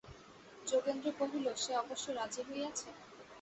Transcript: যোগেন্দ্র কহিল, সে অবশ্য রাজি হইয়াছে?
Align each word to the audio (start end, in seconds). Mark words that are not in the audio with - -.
যোগেন্দ্র 0.65 1.07
কহিল, 1.19 1.45
সে 1.55 1.71
অবশ্য 1.83 2.05
রাজি 2.11 2.41
হইয়াছে? 2.47 2.89